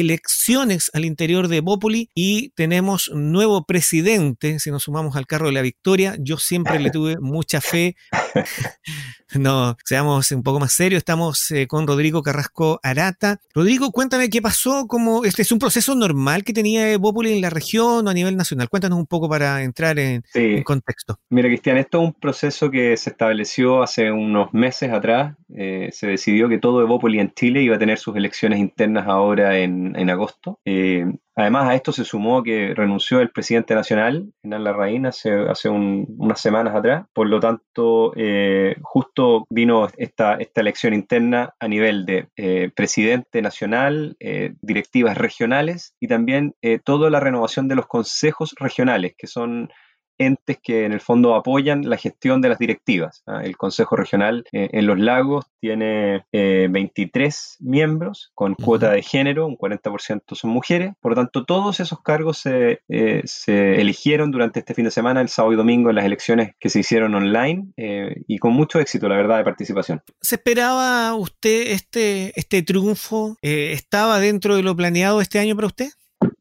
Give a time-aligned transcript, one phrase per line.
[0.00, 5.52] elecciones al interior de Bópoli y tenemos nuevo presidente, si nos sumamos al carro de
[5.52, 6.16] la victoria.
[6.18, 7.96] Yo siempre le tuve mucha fe.
[9.38, 10.98] no, seamos un poco más serios.
[10.98, 13.40] Estamos eh, con Rodrigo Carrasco Arata.
[13.54, 17.50] Rodrigo, cuéntame qué pasó, cómo este es un proceso normal que tenía Bópoli en la
[17.50, 18.68] región o a nivel nacional.
[18.68, 20.22] Cuéntanos un poco para entrar en,
[20.64, 21.18] contexto.
[21.30, 25.36] Mira, Cristian, esto es un proceso que se estableció hace unos meses atrás.
[25.54, 29.58] Eh, se decidió que todo Evópoli en Chile iba a tener sus elecciones internas ahora
[29.58, 30.60] en, en agosto.
[30.64, 31.06] Eh,
[31.38, 36.40] Además, a esto se sumó que renunció el presidente nacional, Hernán Larraín, hace, hace unas
[36.40, 37.04] semanas atrás.
[37.12, 43.42] Por lo tanto, eh, justo vino esta, esta elección interna a nivel de eh, presidente
[43.42, 46.54] nacional, eh, directivas regionales y también
[46.84, 49.68] toda la renovación de los consejos regionales, que son
[50.18, 53.22] entes que en el fondo apoyan la gestión de las directivas.
[53.26, 53.42] ¿ah?
[53.44, 59.46] El Consejo Regional eh, en Los Lagos tiene 23 eh, miembros con cuota de género,
[59.46, 60.94] un 40% son mujeres.
[61.00, 65.20] Por lo tanto, todos esos cargos se, eh, se, eligieron durante este fin de semana,
[65.20, 67.72] el sábado y domingo, en las elecciones que se hicieron online
[68.26, 70.02] y con mucho éxito, la verdad, de participación.
[70.20, 73.36] ¿Se esperaba usted este, este triunfo?
[73.42, 75.88] ¿Estaba dentro de lo planeado este año para usted?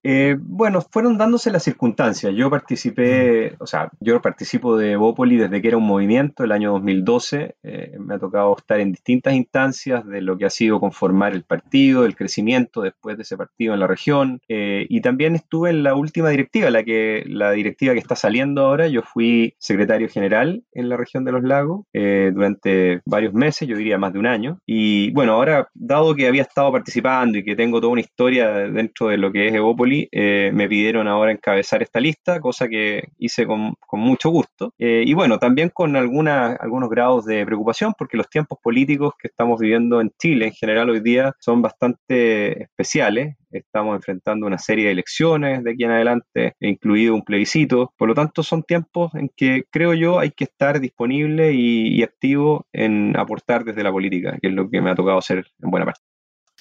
[0.08, 2.32] Eh, bueno, fueron dándose las circunstancias.
[2.36, 6.74] Yo participé, o sea, yo participo de Bópoli desde que era un movimiento, el año
[6.74, 7.56] 2012.
[7.64, 11.42] Eh, me ha tocado estar en distintas instancias de lo que ha sido conformar el
[11.42, 14.42] partido, el crecimiento después de ese partido en la región.
[14.48, 18.64] Eh, y también estuve en la última directiva, la, que, la directiva que está saliendo
[18.64, 18.88] ahora.
[18.88, 23.98] Yo fui secretario general en la región de los lagos durante varios meses, yo diría
[23.98, 24.60] más de un año.
[24.68, 29.08] Y bueno, ahora, dado que había estado participando y que tengo toda una historia dentro
[29.08, 33.46] de lo que es Evópoli, eh, me pidieron ahora encabezar esta lista, cosa que hice
[33.46, 34.74] con, mucho gusto.
[34.78, 39.60] Eh, y bueno, también con algunos grados de preocupación, porque los tiempos políticos que estamos
[39.60, 43.36] viviendo en Chile en general hoy día son bastante especiales.
[43.52, 47.94] Estamos enfrentando una serie de elecciones de aquí en adelante, incluido un plebiscito.
[47.98, 52.66] Por lo tanto, son tiempos en que creo yo hay que estar disponible y activo
[52.74, 55.86] en aportar desde la política, que es lo que me ha tocado hacer en buena
[55.86, 56.15] parte.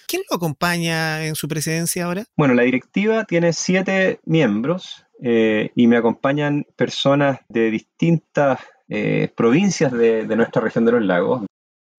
[0.07, 2.25] ¿Quién lo acompaña en su presidencia ahora?
[2.37, 9.93] Bueno, la directiva tiene siete miembros eh, y me acompañan personas de distintas eh, provincias
[9.93, 11.47] de, nuestra región de los lagos.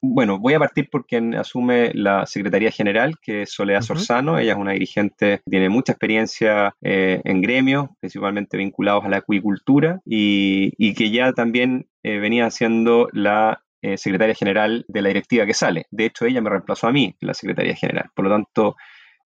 [0.02, 4.38] Bueno, voy a partir por quien asume la Secretaría General, que es Soledad Sorzano.
[4.38, 9.18] Ella es una dirigente que tiene mucha experiencia eh, en gremios, principalmente vinculados a la
[9.18, 15.46] acuicultura, y, y que ya también venía haciendo la eh, secretaria general de la directiva
[15.46, 15.86] que sale.
[15.92, 18.10] De hecho, ella me reemplazó a mí, la secretaria general.
[18.16, 18.76] Por lo tanto,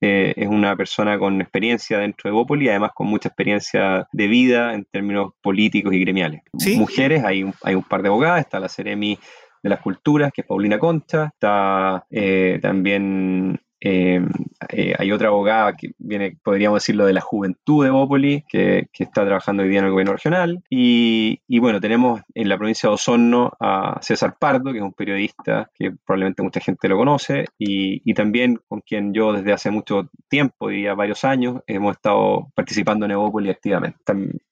[0.01, 4.27] eh, es una persona con experiencia dentro de Bópoli y además con mucha experiencia de
[4.27, 6.41] vida en términos políticos y gremiales.
[6.75, 9.17] Mujeres, hay un, hay un par de abogadas, está la Ceremi
[9.63, 14.21] de las Culturas, que es Paulina Concha, está eh, también eh,
[14.69, 19.25] eh, hay otra abogada que viene, podríamos decirlo, de la juventud de Bópoli, que, está
[19.25, 20.61] trabajando hoy día en el gobierno regional.
[20.69, 25.69] Y, bueno, tenemos en la provincia de Osorno a César Pardo, que es un periodista
[25.73, 30.67] que probablemente mucha gente lo conoce, y, también con quien yo desde hace mucho tiempo,
[30.69, 33.99] diría varios años, hemos estado participando en Bópoli activamente.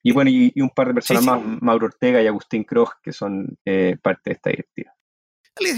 [0.02, 3.58] Y bueno, y, un par de personas más, Mauro Ortega y Agustín Cross, que son
[3.64, 4.87] eh, parte de esta directiva.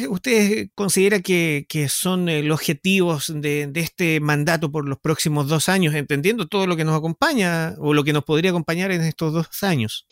[0.08, 5.94] ¿Usted considera que, son eh, los objetivos de, este mandato por los próximos dos años,
[5.94, 9.62] entendiendo todo lo que nos acompaña o lo que nos podría acompañar en estos dos
[9.62, 10.06] años?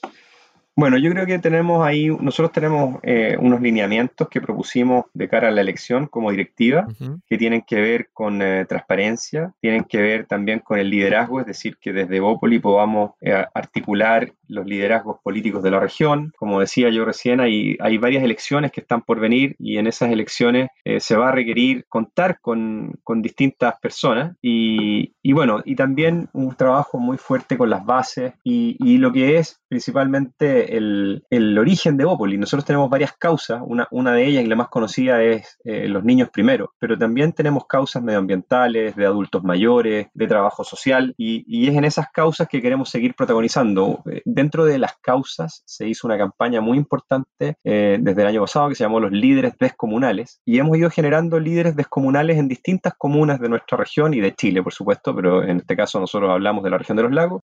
[0.79, 5.49] Bueno, yo creo que tenemos ahí, nosotros tenemos eh, unos lineamientos que propusimos de cara
[5.49, 6.87] a la elección como directiva,
[7.27, 11.47] que tienen que ver con eh, transparencia, tienen que ver también con el liderazgo, es
[11.47, 16.33] decir, que desde Bópoli podamos eh, articular los liderazgos políticos de la región.
[16.37, 20.11] Como decía yo recién, hay, hay varias elecciones que están por venir y en esas
[20.11, 26.29] elecciones se va a requerir contar con, con distintas personas y, y, bueno, y también
[26.33, 31.23] un trabajo muy fuerte con las bases y, y lo que es principalmente el,
[31.59, 32.39] origen de Bópoli.
[32.39, 36.05] Nosotros tenemos varias causas, una, una de ellas y la más conocida es eh, los
[36.05, 41.75] niños primero, pero también tenemos causas medioambientales, de adultos mayores, de trabajo social, y, es
[41.75, 44.03] en esas causas que queremos seguir protagonizando.
[44.11, 48.43] Eh, dentro de las causas se hizo una campaña muy importante eh, desde el año
[48.43, 52.93] pasado que se llamó los líderes descomunales, y hemos ido generando líderes descomunales en distintas
[52.97, 56.63] comunas de nuestra región y de Chile, por supuesto, pero en este caso nosotros hablamos
[56.63, 57.43] de la región de los lagos,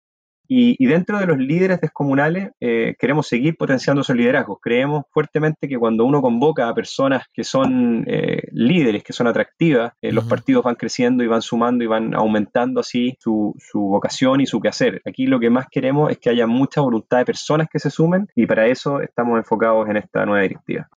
[0.48, 4.60] y, dentro de los líderes descomunales eh, queremos seguir potenciando esos liderazgos.
[4.62, 9.94] Creemos fuertemente que cuando uno convoca a personas que son eh, líderes, que son atractivas,
[10.02, 14.42] eh, los partidos van creciendo y van sumando y van aumentando así su, su, vocación
[14.42, 15.02] y su quehacer.
[15.06, 18.28] Aquí lo que más queremos es que haya mucha voluntad de personas que se sumen
[18.36, 20.90] y para eso estamos enfocados en esta nueva directiva.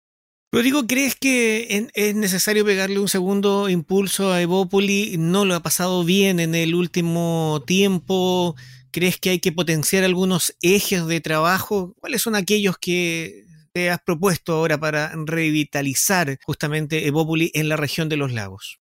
[0.52, 5.16] Rodrigo, ¿crees que es necesario pegarle un segundo impulso a Evópoli?
[5.18, 8.54] ¿No lo ha pasado bien en el último tiempo?
[8.96, 11.92] ¿Crees que hay que potenciar algunos ejes de trabajo?
[12.00, 13.44] ¿Cuáles son aquellos que
[13.74, 18.80] te has propuesto ahora para revitalizar justamente Evópoli en la región de los lagos?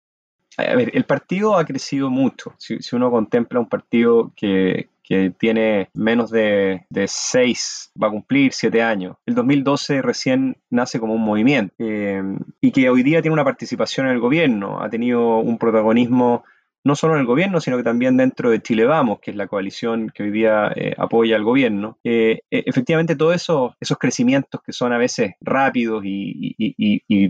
[0.57, 2.57] A ver, el partido ha crecido mucho.
[2.59, 4.89] Si, uno contempla un partido que,
[5.39, 9.17] tiene menos de, seis, va a cumplir siete años.
[9.27, 12.21] El 2012 recién nace como un movimiento eh,
[12.61, 16.43] y que hoy día tiene una participación en el gobierno, ha tenido un protagonismo
[16.85, 19.47] no solo en el gobierno, sino que también dentro de Chile Vamos, que es la
[19.47, 21.99] coalición que hoy día eh, apoya al gobierno.
[22.05, 26.57] Eh, e, efectivamente, todos eso, esos crecimientos que son a veces rápidos y,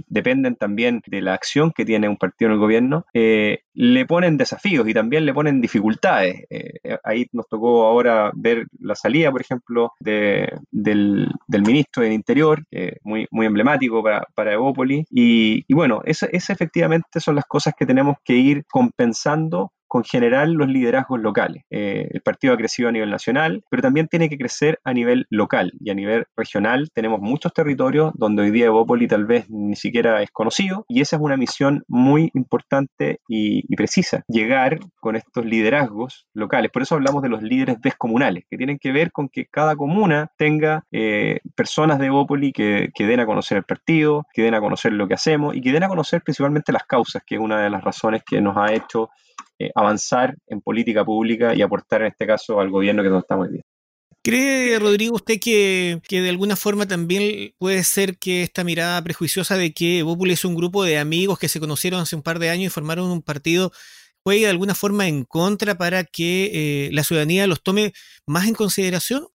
[0.09, 4.37] dependen también de la acción que tiene un partido en el gobierno, eh, le ponen
[4.37, 6.45] desafíos y también le ponen dificultades.
[7.05, 12.63] ahí nos tocó ahora ver la salida, por ejemplo, del, ministro del Interior,
[13.03, 15.07] muy, muy emblemático para, para Evópolis.
[15.11, 20.49] Y, bueno, esas efectivamente son las cosas que tenemos que ir compensando buscando con generar
[20.49, 21.65] los liderazgos locales.
[21.69, 25.27] Eh, el partido ha crecido a nivel nacional, pero también tiene que crecer a nivel
[25.31, 26.91] local y a nivel regional.
[26.95, 31.17] Tenemos muchos territorios donde hoy día Evópoli tal vez ni siquiera es conocido y esa
[31.17, 36.71] es una misión muy importante y, precisa, llegar con estos liderazgos locales.
[36.71, 40.31] Por eso hablamos de los líderes descomunales, que tienen que ver con que cada comuna
[40.39, 44.61] tenga eh, personas de Evópoli que, que den a conocer el partido, que den a
[44.61, 47.61] conocer lo que hacemos y que den a conocer principalmente las causas, que es una
[47.61, 49.11] de las razones que nos ha hecho
[49.61, 53.49] eh, avanzar en política pública y aportar en este caso al gobierno que nos muy
[53.49, 53.63] bien.
[54.23, 59.73] ¿Cree, Rodrigo, usted que, de alguna forma también puede ser que esta mirada prejuiciosa de
[59.73, 62.67] que Bópoli es un grupo de amigos que se conocieron hace un par de años
[62.67, 63.71] y formaron un partido
[64.23, 66.51] juegue de alguna forma en contra para que
[66.87, 67.93] eh, la ciudadanía los tome
[68.27, 69.29] más en consideración?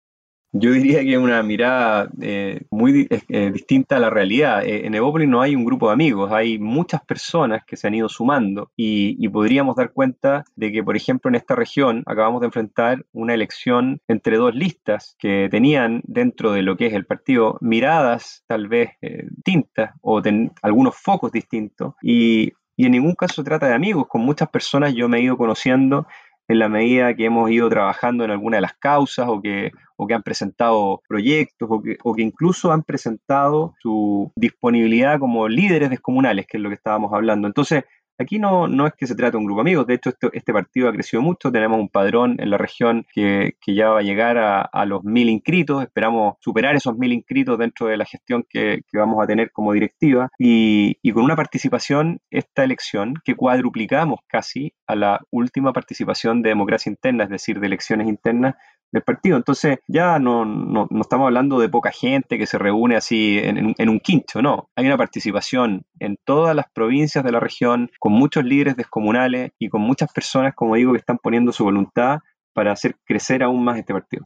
[0.56, 4.64] Yo diría que es una mirada eh, muy eh, distinta a la realidad.
[4.64, 7.96] Eh, en Evópolis no hay un grupo de amigos, hay muchas personas que se han
[7.96, 12.42] ido sumando y, y, podríamos dar cuenta de que, por ejemplo, en esta región acabamos
[12.42, 17.08] de enfrentar una elección entre dos listas que tenían dentro de lo que es el
[17.08, 20.22] partido miradas tal vez distintas o
[20.62, 24.06] algunos focos distintos y, y en ningún caso se trata de amigos.
[24.08, 26.06] Con muchas personas yo me he ido conociendo
[26.48, 30.08] en la medida que hemos ido trabajando en alguna de las causas o que, o
[30.08, 35.90] que han presentado proyectos o que, o que incluso han presentado su disponibilidad como líderes
[35.90, 37.48] descomunales, que es lo que estábamos hablando.
[37.48, 37.84] Entonces,
[38.20, 40.54] Aquí no, no es que se trate de un grupo de amigos, de hecho este,
[40.54, 44.38] partido ha crecido mucho, tenemos un padrón en la región que, ya va a llegar
[44.38, 49.24] a, los mil inscritos, esperamos superar esos mil inscritos dentro de la gestión que, vamos
[49.24, 54.96] a tener como directiva y, y, con una participación esta elección que cuadruplicamos casi a
[54.96, 58.56] la última participación de democracia interna, es decir, de elecciones internas
[58.94, 59.36] del partido.
[59.36, 63.90] Entonces ya no, no, estamos hablando de poca gente que se reúne así en, en,
[63.90, 64.70] un quincho, no.
[64.76, 69.68] Hay una participación en todas las provincias de la región, con muchos líderes descomunales y
[69.68, 72.20] con muchas personas, como digo, que están poniendo su voluntad
[72.54, 74.26] para hacer crecer aún más este partido.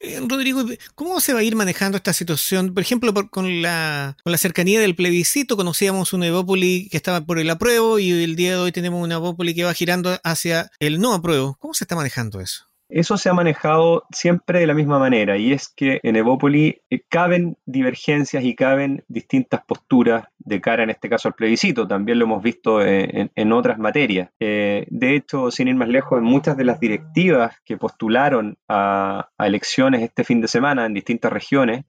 [0.00, 0.64] Eh, Rodrigo,
[0.94, 2.72] ¿cómo se va a ir manejando esta situación?
[2.72, 7.38] Por ejemplo, con, la, con la cercanía del plebiscito, conocíamos una Evópoli que estaba por
[7.38, 11.00] el apruebo y el día de hoy tenemos una Evópoli que va girando hacia el
[11.00, 11.56] no apruebo.
[11.60, 12.69] ¿Cómo se está manejando eso?
[12.90, 17.00] Eso se ha manejado siempre de la misma manera y es que en Evópoli eh,
[17.08, 21.86] caben divergencias y caben distintas posturas de cara en este caso al plebiscito.
[21.86, 24.30] También lo hemos visto eh, en, otras materias.
[24.40, 29.28] Eh, de hecho, sin ir más lejos, en muchas de las directivas que postularon a,
[29.38, 31.84] elecciones este fin de semana en distintas regiones,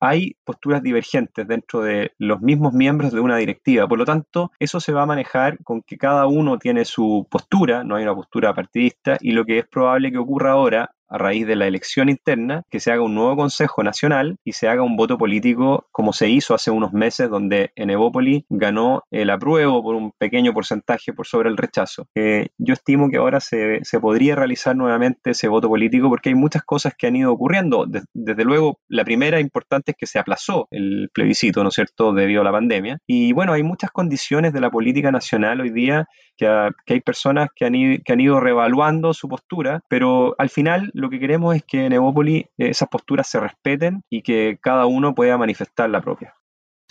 [0.00, 3.86] hay posturas divergentes dentro de los mismos miembros de una directiva.
[3.86, 7.84] Por lo tanto, eso se va a manejar con que cada uno tiene su postura,
[7.84, 11.46] no hay una postura partidista y lo que es probable que ocurra ahora a raíz
[11.46, 14.96] de la elección interna, que se haga un nuevo Consejo Nacional y se haga un
[14.96, 19.94] voto político como se hizo hace unos meses, donde en Evópoli ganó el apruebo por
[19.94, 22.08] un pequeño porcentaje por sobre el rechazo.
[22.14, 26.62] Eh, yo estimo que ahora se, podría realizar nuevamente ese voto político porque hay muchas
[26.62, 27.86] cosas que han ido ocurriendo.
[28.12, 32.42] desde luego, la primera importante es que se aplazó el plebiscito, ¿no es cierto?, debido
[32.42, 32.98] a la pandemia.
[33.06, 36.06] Y bueno, hay muchas condiciones de la política nacional hoy día
[36.38, 36.46] que,
[36.86, 41.20] hay personas que han, que han ido revaluando su postura, pero al final lo que
[41.20, 45.88] queremos es que en Evópoli esas posturas se respeten y que cada uno pueda manifestar
[45.88, 46.34] la propia.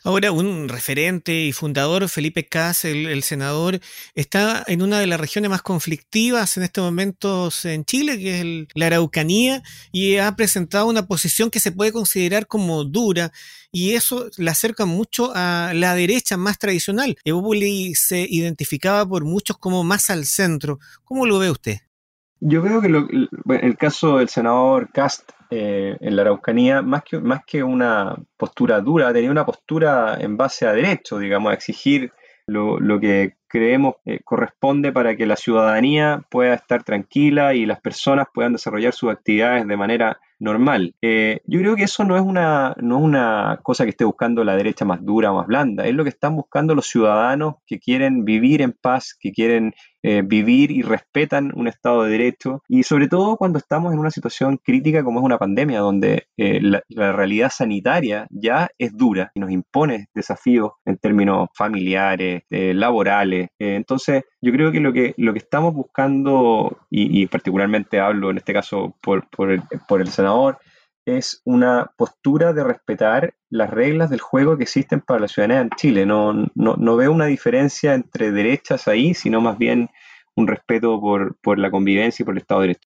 [0.03, 3.81] Ahora, un referente y fundador, Felipe Cas, el, senador,
[4.15, 8.67] está en una de las regiones más conflictivas en estos momentos en Chile, que es
[8.75, 9.61] la Araucanía,
[9.91, 13.33] y ha presentado una posición que se puede considerar como dura,
[13.71, 17.17] y eso le acerca mucho a la derecha más tradicional.
[17.25, 20.79] Evópoli se identificaba por muchos como más al centro.
[21.03, 21.79] ¿Cómo lo ve usted?
[22.39, 27.19] Yo creo que en el caso del senador Cast eh, en la Araucanía, más que,
[27.19, 32.11] más que una postura dura, tenía una postura en base a derecho, digamos, a exigir
[32.45, 37.81] lo, lo que creemos eh, corresponde para que la ciudadanía pueda estar tranquila y las
[37.81, 40.93] personas puedan desarrollar sus actividades de manera normal.
[41.01, 44.43] Eh, yo creo que eso no es, una, no es una cosa que esté buscando
[44.43, 47.79] la derecha más dura o más blanda, es lo que están buscando los ciudadanos que
[47.79, 49.73] quieren vivir en paz, que quieren
[50.09, 54.09] eh, vivir y respetan un Estado de Derecho y sobre todo cuando estamos en una
[54.09, 59.41] situación crítica como es una pandemia, donde eh, la, realidad sanitaria ya es dura y
[59.41, 63.49] nos impone desafíos en términos familiares, laborales.
[63.59, 68.53] entonces, yo creo que lo que, lo que estamos buscando, y, particularmente hablo en este
[68.53, 70.57] caso por, por el senador,
[71.07, 75.69] es una postura de respetar las reglas del juego que existen para la ciudadanía en
[75.77, 76.05] Chile.
[76.05, 79.89] No, no, no veo una diferencia entre derechas ahí, sino más bien
[80.35, 82.89] un respeto por, por la convivencia y por el Estado de Derecho.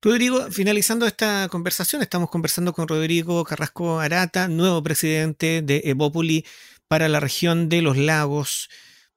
[0.00, 6.46] Rodrigo, finalizando esta conversación, estamos conversando con Rodrigo Carrasco Arata, nuevo presidente de Evópoli
[6.86, 8.70] para la región de los lagos.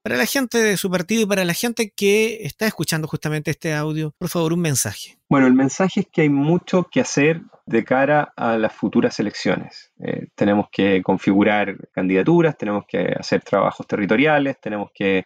[0.04, 3.74] Para la gente de su partido y para la gente que está escuchando justamente este
[3.74, 5.18] audio, por favor, un mensaje.
[5.30, 9.92] Bueno, el mensaje es que hay mucho que hacer de cara a las futuras elecciones.
[10.04, 15.26] Eh, tenemos que configurar candidaturas, tenemos que hacer trabajos territoriales, tenemos que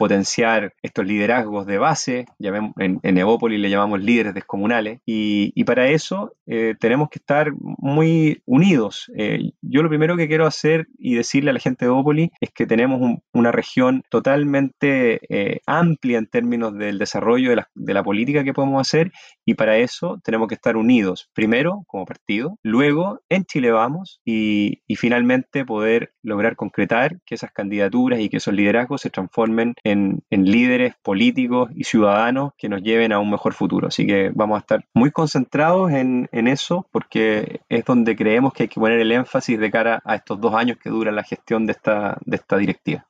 [0.00, 6.74] potenciar estos liderazgos de base, en, en le llamamos líderes descomunales, y, para eso eh,
[6.80, 9.12] tenemos que estar muy unidos.
[9.14, 12.50] Eh, yo lo primero que quiero hacer y decirle a la gente de Evópolis es
[12.50, 18.54] que tenemos una región totalmente eh, amplia en términos del desarrollo de la, política que
[18.54, 19.12] podemos hacer,
[19.44, 24.80] y para eso tenemos que estar unidos, primero como partido, luego en Chile Vamos, y,
[24.88, 29.89] y finalmente poder lograr concretar que esas candidaturas y que esos liderazgos se transformen en
[29.90, 33.88] en, líderes políticos y ciudadanos que nos lleven a un mejor futuro.
[33.88, 38.68] Así que vamos a estar muy concentrados en, eso porque es donde creemos que hay
[38.68, 41.72] que poner el énfasis de cara a estos dos años que dura la gestión de
[41.72, 43.06] esta, de esta directiva.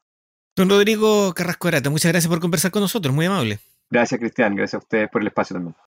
[0.56, 3.60] Don Rodrigo Carrasco Arata, muchas gracias por conversar con nosotros, muy amable.
[3.90, 4.54] Gracias, Cristian.
[4.54, 5.74] Gracias a ustedes por el espacio también.